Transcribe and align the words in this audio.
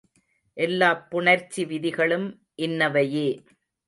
எல்லாப் 0.57 1.03
புணர்ச்சி 1.11 1.65
விதிகளும் 1.65 2.25
இன்னவையே. 2.57 3.27